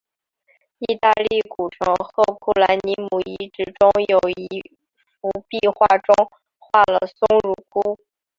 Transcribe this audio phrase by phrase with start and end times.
[0.79, 4.47] 意大利古城赫库兰尼姆遗址中有一
[5.21, 6.15] 幅壁画中
[6.57, 7.99] 画了松乳菇。